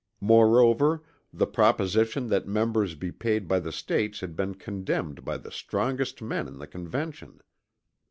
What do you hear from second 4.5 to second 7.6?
condemned by the strongest men in the Convention.